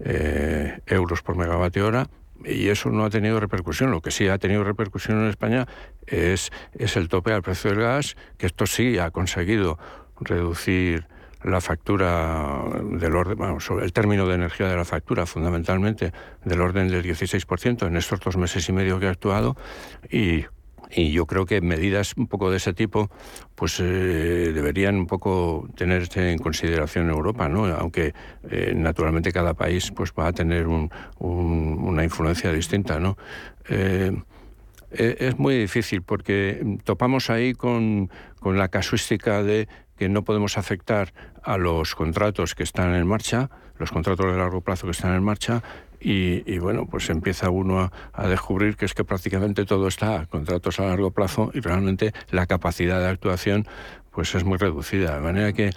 [0.00, 2.08] eh, euros por megavatio hora
[2.44, 3.90] y eso no ha tenido repercusión.
[3.90, 5.66] Lo que sí ha tenido repercusión en España
[6.06, 9.78] es, es el tope al precio del gas, que esto sí ha conseguido
[10.20, 11.06] reducir
[11.42, 16.12] la factura del orden, vamos, el término de energía de la factura fundamentalmente
[16.44, 19.56] del orden del 16% en estos dos meses y medio que ha actuado
[20.10, 20.44] y
[20.90, 23.10] Y yo creo que medidas un poco de ese tipo
[23.54, 27.66] pues eh, deberían un poco tenerse en consideración en Europa, ¿no?
[27.66, 28.14] aunque
[28.50, 33.00] eh, naturalmente cada país pues va a tener una influencia distinta.
[33.00, 33.16] ¿no?
[33.68, 34.12] Eh,
[34.90, 41.12] es muy difícil porque topamos ahí con, con la casuística de que no podemos afectar
[41.42, 45.22] a los contratos que están en marcha, los contratos de largo plazo que están en
[45.22, 45.62] marcha,
[46.00, 50.86] y, bueno, pues empieza uno a, descubrir que es que prácticamente todo está contratos a
[50.86, 53.66] largo plazo y realmente la capacidad de actuación
[54.10, 55.16] pues es muy reducida.
[55.16, 55.70] De manera que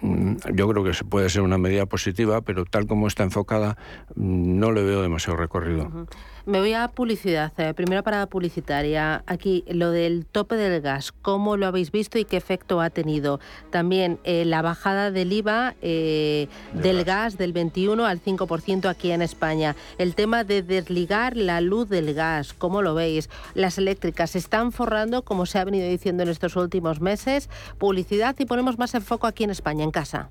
[0.00, 3.76] mm, yo creo que puede ser una medida positiva, pero tal como está enfocada,
[4.14, 6.06] mm, no le veo demasiado recorrido.
[6.44, 7.52] Me voy a publicidad.
[7.58, 9.22] Eh, primera parada publicitaria.
[9.26, 11.12] Aquí, lo del tope del gas.
[11.12, 13.38] ¿Cómo lo habéis visto y qué efecto ha tenido?
[13.70, 17.38] También eh, la bajada del IVA eh, del gas.
[17.38, 19.76] del 21 al 5% aquí en España.
[19.98, 22.52] El tema de desligar la luz del gas.
[22.54, 23.30] ¿Cómo lo veis?
[23.54, 27.48] Las eléctricas se están forrando, como se ha venido diciendo en estos últimos meses.
[27.78, 30.30] Publicidad y ponemos más en foco aquí en España, en casa.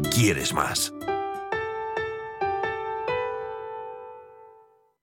[0.21, 0.93] quieres más.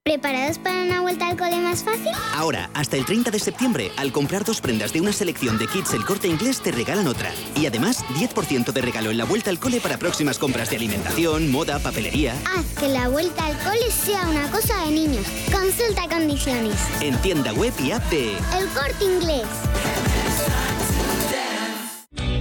[0.05, 2.13] ¿Preparados para una vuelta al cole más fácil?
[2.33, 5.93] Ahora, hasta el 30 de septiembre, al comprar dos prendas de una selección de kits
[5.93, 7.31] El Corte Inglés, te regalan otra.
[7.57, 11.51] Y además, 10% de regalo en la vuelta al cole para próximas compras de alimentación,
[11.51, 12.33] moda, papelería.
[12.55, 15.25] Haz que la vuelta al cole sea una cosa de niños.
[15.51, 16.75] Consulta condiciones.
[17.01, 19.45] En tienda web y app de El Corte Inglés.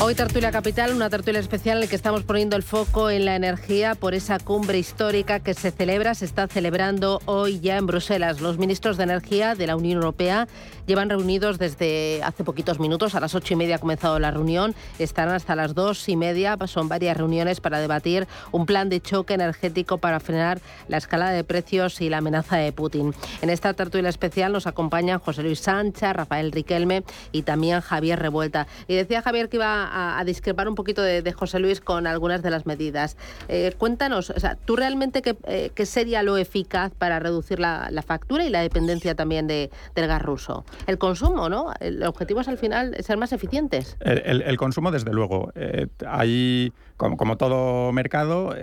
[0.00, 3.34] Hoy Tertulia Capital, una tertulia especial en la que estamos poniendo el foco en la
[3.34, 8.40] energía por esa cumbre histórica que se celebra, se está celebrando hoy ya en Bruselas.
[8.40, 10.46] Los ministros de Energía de la Unión Europea
[10.86, 14.76] llevan reunidos desde hace poquitos minutos, a las ocho y media ha comenzado la reunión,
[15.00, 19.34] estarán hasta las dos y media, son varias reuniones para debatir un plan de choque
[19.34, 23.14] energético para frenar la escalada de precios y la amenaza de Putin.
[23.42, 28.68] En esta tertulia especial nos acompañan José Luis Sánchez, Rafael Riquelme y también Javier Revuelta.
[28.86, 32.50] Y decía Javier que iba a, discrepar un poquito de, José Luis con algunas de
[32.50, 33.16] las medidas.
[33.48, 38.44] Eh, cuéntanos, o sea, ¿tú realmente eh, qué, sería lo eficaz para reducir la, factura
[38.44, 40.64] y la dependencia también de, del gas ruso?
[40.86, 41.72] El consumo, ¿no?
[41.80, 43.96] El objetivo es al final ser más eficientes.
[44.00, 45.52] El, consumo, desde luego.
[45.54, 48.54] Eh, hay, como, todo mercado,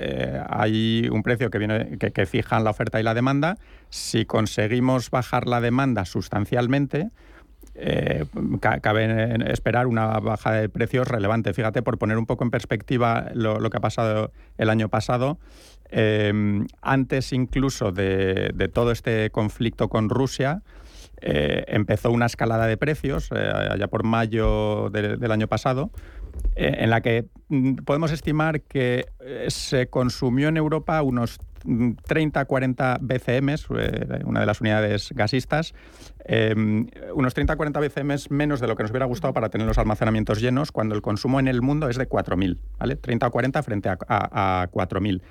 [0.49, 3.57] hay un precio que, viene, que, que fijan la oferta y la demanda.
[3.89, 7.11] Si conseguimos bajar la demanda sustancialmente,
[7.77, 8.25] eh,
[8.81, 11.53] cabe esperar una baja de precios relevante.
[11.53, 15.37] Fíjate, por poner un poco en perspectiva lo, que ha pasado el año pasado,
[15.89, 20.63] em, antes incluso de, todo este conflicto con Rusia,
[21.21, 25.91] eh, empezó una escalada de precios, eh, allá por mayo del año pasado,
[26.55, 29.05] en la que mm, podemos estimar que
[29.47, 33.55] se consumió en Europa unos 30-40 BCM,
[34.25, 35.73] una de las unidades gasistas,
[36.25, 40.41] em, unos 30-40 BCM menos de lo que nos hubiera gustado para tener los almacenamientos
[40.41, 42.95] llenos cuando el consumo en el mundo es de 4.000, ¿vale?
[42.95, 45.21] 30 o 40 frente a, a, 4.000.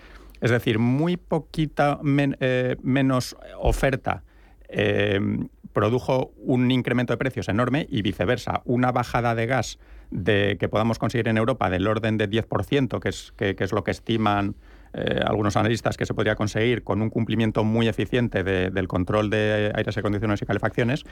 [0.41, 2.01] Es decir, muy poquita
[2.41, 4.25] eh, menos oferta
[4.69, 8.63] em, produjo un incremento de precios enorme y viceversa.
[8.65, 9.79] Una bajada de gas
[10.11, 13.91] que podamos conseguir en Europa del orden de 10%, que es, que, es lo que
[13.91, 14.55] estiman
[14.95, 19.73] eh, algunos analistas que se podría conseguir con un cumplimiento muy eficiente del control de
[19.75, 21.05] aires acondicionados y calefacciones,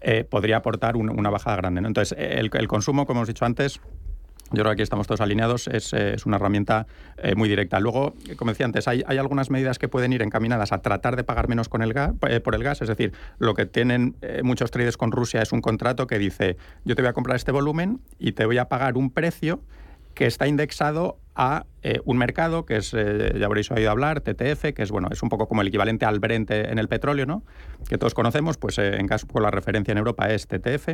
[0.00, 1.80] eh, podría aportar una bajada grande.
[1.86, 3.80] Entonces, el, el consumo, como hemos dicho antes,
[4.50, 6.86] yo creo que aquí estamos todos alineados, es, eh, una herramienta
[7.18, 7.80] eh, muy directa.
[7.80, 11.48] Luego, como decía antes, hay, algunas medidas que pueden ir encaminadas a tratar de pagar
[11.48, 14.96] menos con el gas, eh, por el gas, es decir, lo que tienen muchos traders
[14.96, 18.32] con Rusia es un contrato que dice, yo te voy a comprar este volumen y
[18.32, 19.60] te voy a pagar un precio
[20.18, 21.64] que está indexado a
[22.04, 25.46] un mercado que es, ya habréis oído hablar, TTF, que es bueno, es un poco
[25.46, 27.44] como el equivalente al Brent en el petróleo, ¿no?
[27.88, 30.88] Que todos conocemos, pues en caso por la referencia en Europa es TTF,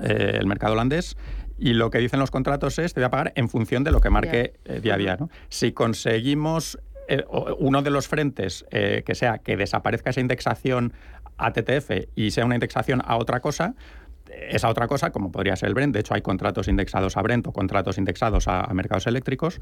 [0.00, 1.14] el mercado holandés,
[1.58, 4.00] y lo que dicen los contratos es, te voy a pagar en función de lo
[4.00, 5.16] que marque eh, día a día.
[5.16, 5.30] ¿no?
[5.48, 6.76] Si conseguimos
[7.08, 7.24] eh,
[7.58, 10.92] uno de los frentes eh, que sea que desaparezca esa indexación
[11.36, 13.74] a TTF y sea una indexación a otra cosa,
[14.48, 17.46] esa otra cosa, como podría ser el Brent, de hecho hay contratos indexados a Brent
[17.46, 19.60] o contratos indexados a, mercados eléctricos,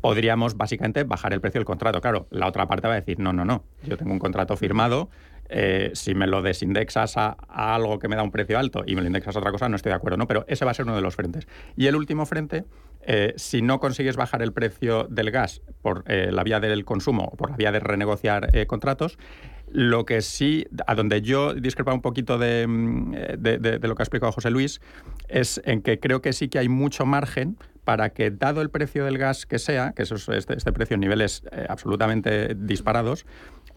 [0.00, 2.00] podríamos básicamente bajar el precio del contrato.
[2.00, 5.08] Claro, la otra parte va a decir, no, no, no, yo tengo un contrato firmado
[5.48, 9.00] eh, si me lo desindexas a, algo que me da un precio alto y me
[9.00, 10.26] lo indexas a otra cosa, no estoy de acuerdo, ¿no?
[10.26, 11.48] Pero ese va a ser uno de los frentes.
[11.76, 12.64] Y el último frente,
[13.02, 17.30] eh, si no consigues bajar el precio del gas por eh, la vía del consumo
[17.32, 19.18] o por la vía de renegociar contratos,
[19.70, 24.04] lo que sí, a donde yo discrepa un poquito mm, de, de, lo que ha
[24.04, 24.80] explicado José Luis,
[25.28, 29.04] es en que creo que sí que hay mucho margen para que, dado el precio
[29.04, 33.24] del gas que sea, que eso es este, este precio en niveles absolutamente disparados,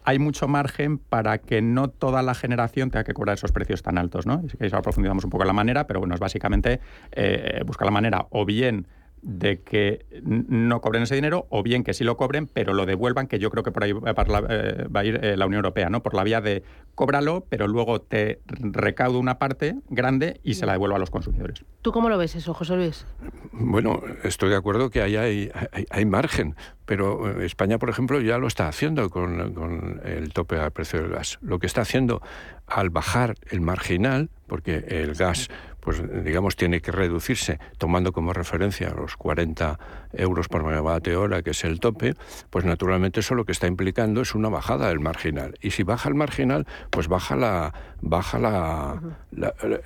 [0.04, 3.98] hay mucho margen para que no toda la generación tenga que cobrar esos precios tan
[3.98, 4.26] altos.
[4.26, 4.42] ¿no?
[4.44, 6.80] Y si queréis ahora profundizamos un poco la manera, pero bueno, es básicamente
[7.12, 8.86] eh, buscar la manera o bien
[9.22, 13.28] de que no cobren ese dinero o bien que sí lo cobren, pero lo devuelvan,
[13.28, 16.02] que yo creo que por ahí va a ir eh, la Unión Europea, ¿no?
[16.02, 16.64] Por la vía de
[16.96, 21.64] cóbralo, pero luego te recaudo una parte grande y se la devuelvo a los consumidores.
[21.82, 23.06] ¿Tú cómo lo ves eso, José Luis?
[23.52, 25.50] Bueno, estoy de acuerdo que ahí hay,
[25.90, 30.58] hay, margen, pero eh, España, por ejemplo, ya lo está haciendo con, con el tope
[30.58, 31.38] al precio del gas.
[31.42, 32.22] Lo que está haciendo
[32.66, 35.48] al bajar el marginal, porque el gas
[35.82, 39.78] pues digamos tiene que reducirse tomando como referencia los 40
[40.12, 42.14] euros por megavatio hora que es el tope
[42.50, 45.54] pues naturalmente eso lo que está implicando es una bajada del marginal.
[45.60, 49.02] Y si baja el marginal pues baja la baja la,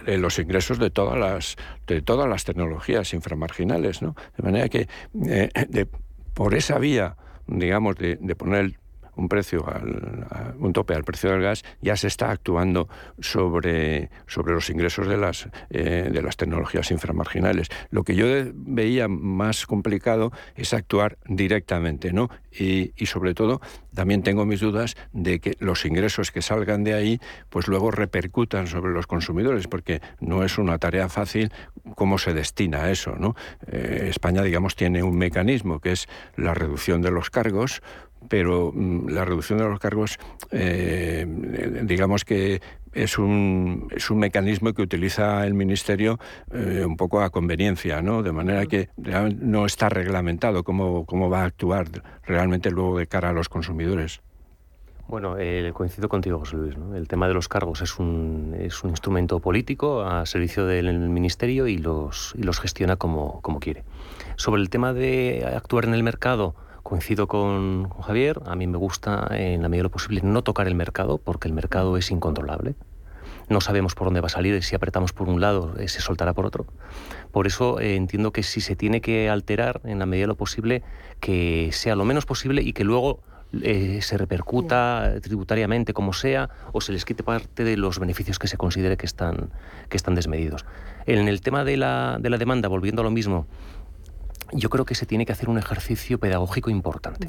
[0.06, 4.88] los ingresos de todas las de todas las tecnologías inframarginales no de manera que
[5.26, 5.88] eh, de,
[6.34, 7.16] por esa vía
[7.46, 8.78] digamos de, de poner
[9.16, 12.88] un precio, al, un tope al precio del gas, ya se está actuando
[13.18, 17.68] sobre, sobre los ingresos de las, eh, de las tecnologías inframarginales.
[17.90, 22.30] Lo que yo veía más complicado es actuar directamente, ¿no?
[22.58, 23.60] Y, sobre todo,
[23.94, 28.66] también tengo mis dudas de que los ingresos que salgan de ahí, pues luego repercutan
[28.66, 31.52] sobre los consumidores, porque no es una tarea fácil
[31.94, 33.36] cómo se destina a eso, ¿no?
[33.66, 37.82] Eh, España, digamos, tiene un mecanismo que es la reducción de los cargos,
[38.28, 40.18] pero mm, la reducción de los cargos,
[40.50, 41.26] eh,
[41.84, 42.60] digamos que
[42.92, 46.18] es un, es un mecanismo que utiliza el Ministerio
[46.50, 48.22] eh, un poco a conveniencia, ¿no?
[48.22, 51.86] De manera que no está reglamentado cómo, cómo va a actuar
[52.24, 54.22] realmente luego de cara a los consumidores.
[55.08, 56.74] Bueno, eh, coincido contigo, José Luis.
[56.94, 61.68] El tema de los cargos es un, es un instrumento político a servicio del Ministerio
[61.68, 63.84] y los, y los gestiona como, como quiere.
[64.34, 66.56] Sobre el tema de actuar en el mercado,
[66.86, 70.68] Coincido con, Javier, a mí me gusta en la medida de lo posible no tocar
[70.68, 72.76] el mercado porque el mercado es incontrolable.
[73.48, 76.32] No sabemos por dónde va a salir, si apretamos por un lado eh, se soltará
[76.32, 76.64] por otro.
[77.32, 80.36] Por eso eh, entiendo que si se tiene que alterar en la medida de lo
[80.36, 80.84] posible,
[81.18, 83.18] que sea lo menos posible y que luego
[83.62, 88.46] eh, se repercuta tributariamente como sea o se les quite parte de los beneficios que
[88.46, 89.50] se considere que están,
[89.88, 90.64] que están desmedidos.
[91.06, 93.48] En el tema de la, de la demanda, volviendo a lo mismo,
[94.52, 97.26] yo creo que se tiene que hacer un ejercicio pedagógico importante.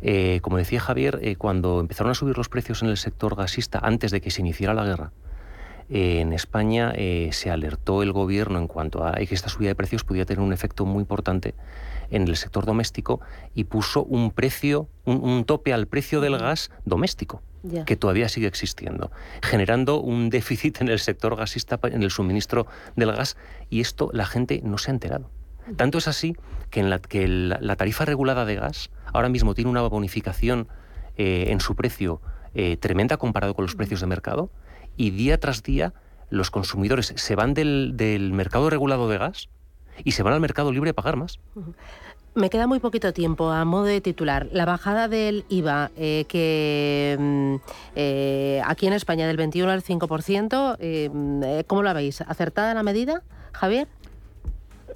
[0.00, 3.78] Eh, como decía Javier, eh, cuando empezaron a subir los precios en el sector gasista
[3.82, 5.12] antes de que se iniciara la guerra,
[5.88, 6.92] eh, en España
[7.30, 10.52] se alertó el gobierno en cuanto a que esta subida de precios podía tener un
[10.52, 11.54] efecto muy importante
[12.10, 13.20] en el sector doméstico
[13.54, 17.42] y puso un precio, un, tope al precio del gas doméstico.
[17.86, 23.12] que todavía sigue existiendo, generando un déficit en el sector gasista, en el suministro del
[23.12, 23.36] gas,
[23.70, 25.30] y esto la gente no se ha enterado.
[25.76, 26.36] Tanto es así
[26.70, 30.68] que, en la, que la, tarifa regulada de gas ahora mismo tiene una bonificación
[31.16, 32.20] eh, en su precio
[32.54, 34.50] eh, tremenda comparado con los precios de mercado
[34.96, 35.94] y día tras día
[36.30, 39.48] los consumidores se van del, mercado regulado de gas
[40.04, 41.38] y se van al mercado libre a pagar más.
[42.34, 44.48] Me queda muy poquito tiempo a modo de titular.
[44.52, 47.56] La bajada del IVA, eh, que mm,
[48.64, 52.22] aquí en España del 21 al 5%, eh, mm, eh, ¿cómo la veis?
[52.22, 53.86] ¿Acertada la medida, Javier?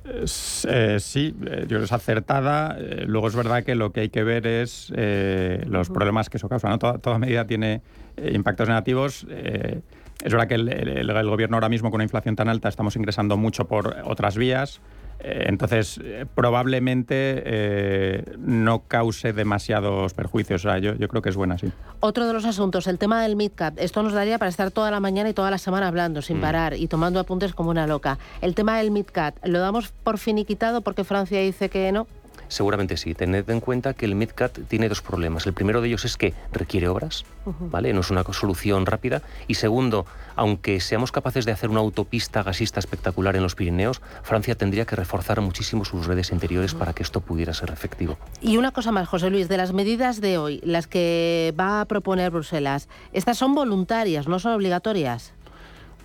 [0.09, 2.77] Eh, sí, eh, yo creo que es acertada.
[2.79, 6.37] Eh, luego es verdad que lo que hay que ver es eh, los problemas que
[6.37, 6.69] eso causa.
[6.69, 6.79] ¿no?
[6.79, 7.83] Toda, toda medida tiene
[8.17, 9.27] impactos negativos.
[9.31, 9.81] Eh,
[10.23, 12.97] es verdad que el, el- el gobierno ahora mismo con una inflación tan alta estamos
[12.97, 14.81] ingresando mucho por otras vías.
[15.21, 20.65] Eh, entonces, eh, probablemente eh, no cause demasiados perjuicios.
[20.65, 21.73] O sea, yo, yo creo que es buena, sí.
[22.01, 23.79] Otro de los asuntos, el tema del midcap.
[23.79, 26.75] Esto nos daría para estar toda la mañana y toda la semana hablando sin parar
[26.75, 28.19] y tomando apuntes como una loca.
[28.43, 32.07] El tema del midcap, ¿lo damos por finiquitado porque Francia dice que no?
[32.49, 33.15] Seguramente sí.
[33.15, 35.47] Tened en cuenta que el MidCat tiene dos problemas.
[35.47, 37.25] El primero de ellos es que requiere obras.
[37.61, 37.93] ¿vale?
[37.93, 39.23] No es una solución rápida.
[39.47, 44.55] Y segundo, aunque seamos capaces de hacer una autopista gasista espectacular en los Pirineos, Francia
[44.55, 48.19] tendría que reforzar muchísimo sus redes interiores para que esto pudiera ser efectivo.
[48.41, 51.85] Y una cosa más, José Luis, de las medidas de hoy, las que va a
[51.85, 55.33] proponer Bruselas, estas son voluntarias, no son obligatorias.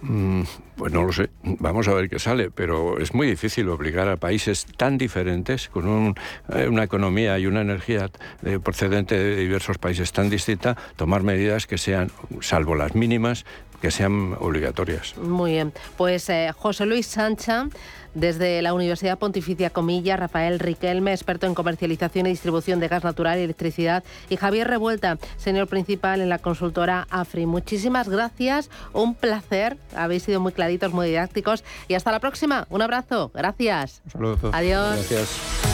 [0.01, 0.41] Mm,
[0.77, 4.17] Pues no lo sé, vamos a ver qué sale, pero es muy difícil obligar a
[4.17, 6.15] países tan diferentes, con un-
[6.51, 8.09] eh, una economía y una energía
[8.43, 13.45] eh, procedente de diversos países tan distinta, tomar medidas que sean, salvo las mínimas,
[13.81, 15.17] que sean obligatorias.
[15.17, 15.73] Muy bien.
[15.97, 17.67] Pues eh, José Luis Sancha,
[18.13, 23.39] desde la Universidad Pontificia Comilla, Rafael Riquelme, experto en comercialización y distribución de gas natural
[23.39, 27.45] y electricidad, y Javier Revuelta, señor principal en la consultora AFRI.
[27.45, 29.77] Muchísimas gracias, un placer.
[29.95, 31.63] Habéis sido muy claritos, muy didácticos.
[31.87, 32.67] Y hasta la próxima.
[32.69, 33.31] Un abrazo.
[33.33, 34.01] Gracias.
[34.05, 34.51] Un saludo.
[34.53, 34.95] Adiós.
[34.95, 35.70] Gracias.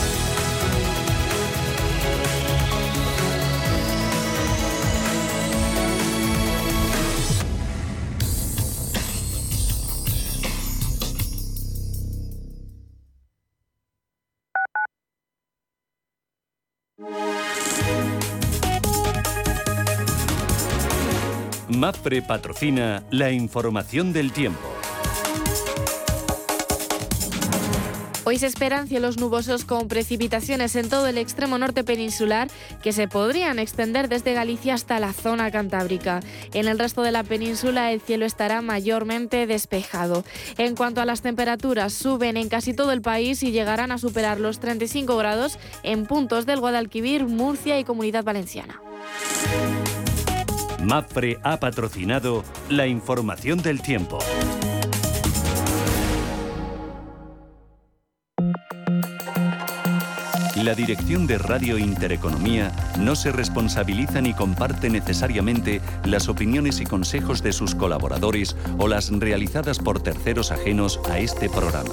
[21.78, 24.58] MAPRE patrocina la información del tiempo.
[28.24, 32.48] Hoy se esperan cielos nubosos con precipitaciones en todo el extremo norte peninsular
[32.82, 36.20] que se podrían extender desde Galicia hasta la zona cantábrica.
[36.52, 40.24] En el resto de la península el cielo estará mayormente despejado.
[40.58, 44.40] En cuanto a las temperaturas, suben en casi todo el país y llegarán a superar
[44.40, 48.82] los 35 grados en puntos del Guadalquivir, Murcia y Comunidad Valenciana.
[50.88, 54.18] MAPRE ha patrocinado la información del tiempo.
[60.56, 67.42] La dirección de Radio Intereconomía no se responsabiliza ni comparte necesariamente las opiniones y consejos
[67.42, 71.92] de sus colaboradores o las realizadas por terceros ajenos a este programa.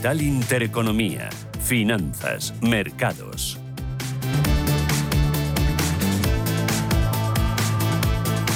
[0.00, 1.28] Capital Intereconomía,
[1.62, 3.58] Finanzas, Mercados.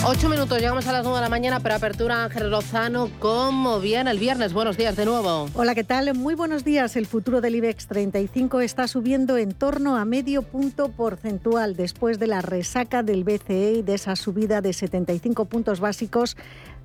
[0.06, 4.08] Ocho minutos, llegamos a las nueve de la mañana, pero apertura Ángel Lozano, como bien
[4.08, 4.54] el viernes.
[4.54, 5.48] Buenos días de nuevo.
[5.54, 6.14] Hola, ¿qué tal?
[6.14, 6.96] Muy buenos días.
[6.96, 12.26] El futuro del IBEX 35 está subiendo en torno a medio punto porcentual después de
[12.26, 16.36] la resaca del BCE y de esa subida de 75 puntos básicos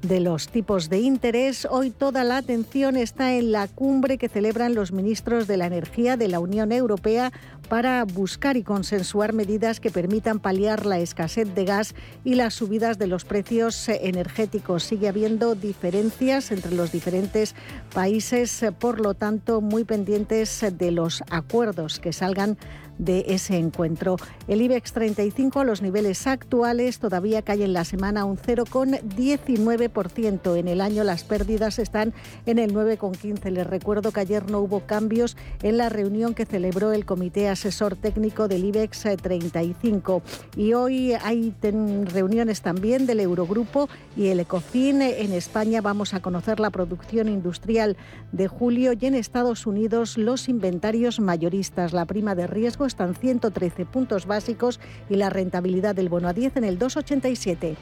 [0.02, 1.68] de los tipos de interés.
[1.70, 6.18] Hoy toda la atención está en la cumbre que celebran los ministros de la Energía
[6.18, 7.32] de la Unión Europea
[7.68, 12.97] para buscar y consensuar medidas que permitan paliar la escasez de gas y las subidas
[12.97, 14.84] de los precios energéticos.
[14.84, 17.54] Sigue habiendo diferencias entre los diferentes
[17.93, 22.58] países, por lo tanto, muy pendientes de los acuerdos que salgan
[23.00, 24.18] de ese encuentro.
[24.47, 30.56] El IBEX 35 a los niveles actuales todavía cae en la semana un 0,19%.
[30.58, 32.14] En el año las pérdidas están
[32.45, 33.50] en el 9,15%.
[33.50, 37.95] Les recuerdo que ayer no hubo cambios en la reunión que celebró el Comité Asesor
[37.95, 40.22] Técnico del IBEX 35.
[40.56, 45.02] Y hoy hay reuniones también del Eurogrupo y el ECOFIN.
[45.02, 47.95] En España vamos a conocer la producción industrial
[48.34, 51.93] de julio y en Estados Unidos los inventarios mayoristas.
[51.93, 56.57] La prima de riesgo están 113 puntos básicos y la rentabilidad del bono a 10
[56.57, 57.77] en el 2,87.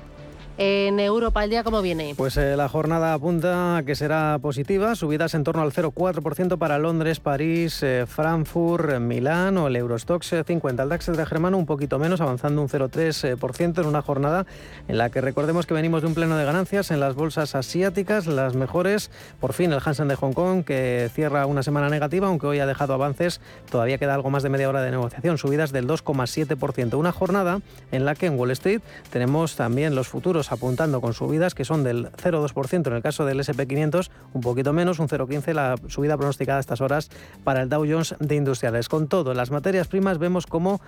[0.59, 2.15] En Europa, ¿el día cómo viene?
[2.17, 6.79] Pues eh, la jornada apunta a que será positiva, subidas en torno al 0,4% para
[6.79, 10.81] Londres, París, eh, Frankfurt, Milán o el Eurostox 50.
[10.81, 14.47] El DAX de Germano un poquito menos, avanzando un 0,3% en una jornada
[14.87, 18.25] en la que recordemos que venimos de un pleno de ganancias en las bolsas asiáticas,
[18.25, 19.11] las mejores.
[19.39, 22.65] Por fin el Hansen de Hong Kong, que cierra una semana negativa, aunque hoy ha
[22.65, 26.97] dejado avances, todavía queda algo más de media hora de negociación, subidas del 2,7%.
[26.97, 28.81] Una jornada en la que en Wall Street
[29.11, 33.39] tenemos también los futuros apuntando con subidas que son del 0,2% en el caso del
[33.39, 37.09] SP500, un poquito menos, un 0,15% la subida pronosticada a estas horas
[37.43, 38.89] para el Dow Jones de Industriales.
[38.89, 40.81] Con todo, en las materias primas vemos cómo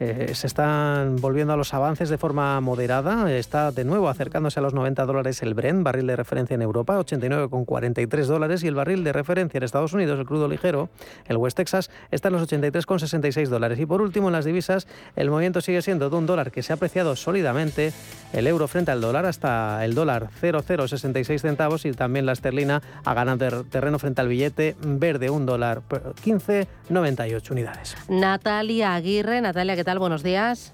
[0.00, 3.32] eh, se están volviendo a los avances de forma moderada.
[3.32, 6.98] Está de nuevo acercándose a los 90 dólares el Brent, barril de referencia en Europa,
[6.98, 10.88] 89,43 dólares, y el barril de referencia en Estados Unidos, el crudo ligero,
[11.26, 13.78] el West Texas, está en los 83,66 dólares.
[13.78, 16.72] Y por último, en las divisas, el movimiento sigue siendo de un dólar que se
[16.72, 17.92] ha apreciado sólidamente,
[18.32, 23.14] el euro frente al dólar hasta el dólar 0,066 centavos y también la esterlina ha
[23.14, 27.96] ganado terreno frente al billete verde, un dólar 15,98 unidades.
[28.08, 29.98] Natalia Aguirre, Natalia, ¿qué tal?
[30.00, 30.72] Buenos días.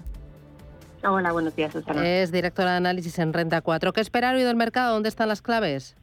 [1.03, 2.07] Hola, buenos días, Susana.
[2.07, 3.93] Es directora de análisis en Renta 4.
[3.93, 4.93] ¿Qué esperar hoy del mercado?
[4.93, 5.95] ¿Dónde están las claves?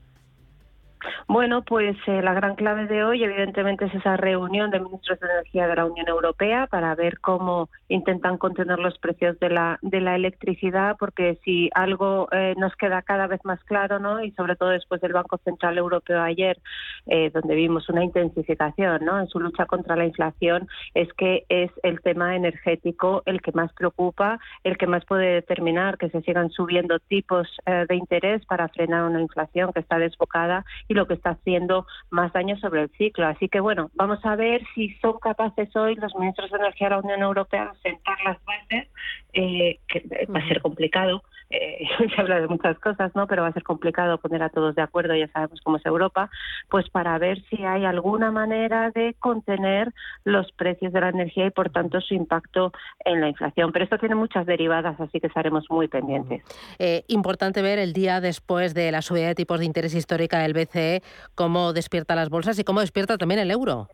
[1.26, 5.26] Bueno, pues eh, la gran clave de hoy, evidentemente, es esa reunión de ministros de
[5.26, 10.01] energía de la Unión Europea para ver cómo intentan contener los precios de la de
[10.01, 14.22] la electricidad, porque si algo eh, nos queda cada vez más claro, ¿no?
[14.22, 16.59] Y sobre todo después del Banco Central Europeo ayer,
[17.07, 19.20] eh, donde vimos una intensificación, ¿no?
[19.20, 23.72] En su lucha contra la inflación, es que es el tema energético el que más
[23.72, 29.05] preocupa, el que más puede determinar que se sigan subiendo tipos de interés para frenar
[29.05, 33.26] una inflación que está desbocada y lo que está haciendo más daño sobre el ciclo.
[33.26, 36.95] Así que bueno, vamos a ver si son capaces hoy los ministros de Energía de
[36.97, 38.88] la Unión Europea de sentar las bases,
[39.32, 41.84] eh, que va a ser complicado, eh,
[42.14, 43.26] se habla de muchas cosas, ¿no?
[43.26, 46.30] Pero va a ser complicado poner a todos de acuerdo, ya sabemos cómo es Europa,
[46.68, 49.92] pues para ver si hay alguna manera de contener
[50.24, 52.72] los precios de la energía y por tanto su impacto
[53.05, 53.72] en la inflación.
[53.72, 56.42] Pero esto tiene muchas derivadas, así que estaremos muy pendientes.
[56.78, 60.55] Eh, importante ver el día después de la subida de tipos de interés histórica del
[60.55, 61.03] BCE,
[61.34, 63.88] cómo despierta las bolsas y cómo despierta también el euro.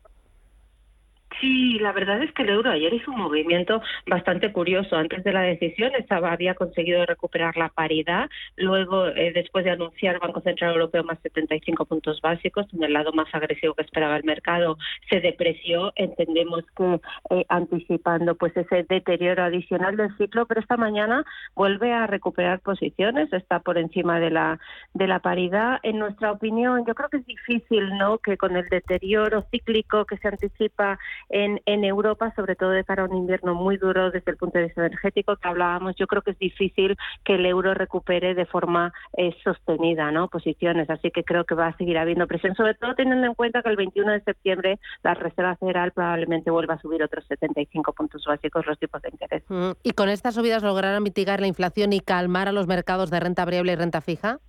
[1.39, 4.95] Sí, la verdad es que el euro ayer hizo un movimiento bastante curioso.
[4.95, 8.29] Antes de la decisión estaba había conseguido recuperar la paridad.
[8.55, 12.93] Luego, eh, después de anunciar el Banco Central Europeo más 75 puntos básicos, en el
[12.93, 14.77] lado más agresivo que esperaba el mercado,
[15.09, 15.93] se depreció.
[15.95, 21.23] Entendemos que eh, anticipando pues ese deterioro adicional del ciclo, pero esta mañana
[21.55, 23.31] vuelve a recuperar posiciones.
[23.31, 24.59] Está por encima de la
[24.95, 25.79] de la paridad.
[25.83, 28.17] En nuestra opinión, yo creo que es difícil, ¿no?
[28.17, 30.97] Que con el deterioro cíclico que se anticipa
[31.29, 34.57] en, en Europa, sobre todo de cara a un invierno muy duro desde el punto
[34.57, 38.45] de vista energético que hablábamos, yo creo que es difícil que el euro recupere de
[38.45, 40.27] forma eh, sostenida ¿no?
[40.27, 43.61] posiciones, así que creo que va a seguir habiendo presión, sobre todo teniendo en cuenta
[43.61, 48.23] que el 21 de septiembre la Reserva Federal probablemente vuelva a subir otros 75 puntos
[48.25, 49.43] básicos los tipos de interés.
[49.47, 53.19] Mm, ¿Y con estas subidas lograrán mitigar la inflación y calmar a los mercados de
[53.19, 54.39] renta variable y renta fija?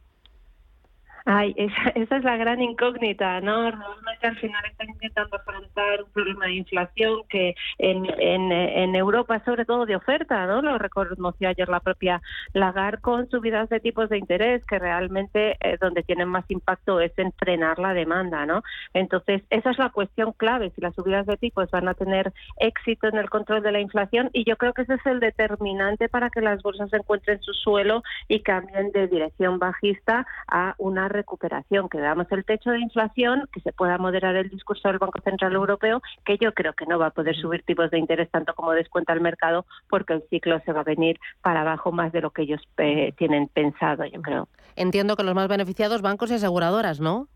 [1.30, 3.70] Ay, esa, esa, es la gran incógnita, ¿no?
[3.70, 9.42] Realmente al final están intentando afrontar un problema de inflación que en, en, en Europa
[9.44, 10.62] sobre todo de oferta, ¿no?
[10.62, 12.22] Lo reconoció ayer la propia
[12.54, 17.12] Lagarde con subidas de tipos de interés que realmente eh, donde tienen más impacto es
[17.18, 18.62] en frenar la demanda, ¿no?
[18.94, 23.06] Entonces, esa es la cuestión clave, si las subidas de tipos van a tener éxito
[23.06, 26.30] en el control de la inflación y yo creo que ese es el determinante para
[26.30, 31.98] que las bolsas encuentren su suelo y cambien de dirección bajista a una recuperación, que
[31.98, 36.00] veamos el techo de inflación, que se pueda moderar el discurso del Banco Central Europeo,
[36.24, 39.12] que yo creo que no va a poder subir tipos de interés tanto como descuenta
[39.12, 42.42] el mercado, porque el ciclo se va a venir para abajo más de lo que
[42.42, 44.48] ellos eh, tienen pensado, yo creo.
[44.76, 47.28] Entiendo que los más beneficiados bancos y aseguradoras, ¿no?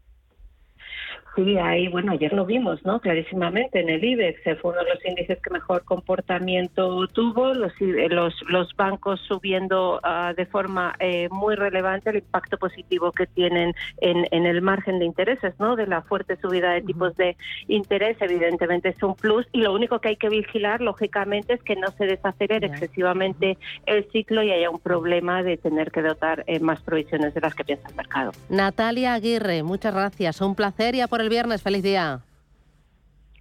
[1.34, 3.00] Sí, ahí, bueno, ayer lo vimos, ¿no?
[3.00, 8.34] Clarísimamente en el IBEX, fue uno de los índices que mejor comportamiento tuvo, los, los,
[8.48, 14.26] los bancos subiendo uh, de forma eh, muy relevante el impacto positivo que tienen en,
[14.30, 15.74] en, el margen de intereses, ¿no?
[15.74, 20.00] De la fuerte subida de tipos de interés, evidentemente es un plus y lo único
[20.00, 23.56] que hay que vigilar, lógicamente, es que no se desacelere excesivamente
[23.86, 27.54] el ciclo y haya un problema de tener que dotar eh, más provisiones de las
[27.54, 28.32] que piensa el mercado.
[28.50, 31.62] Natalia Aguirre, muchas gracias, un placer y a por el viernes.
[31.62, 32.20] Feliz día.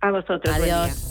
[0.02, 0.56] A vosotros.
[0.56, 1.11] Adiós.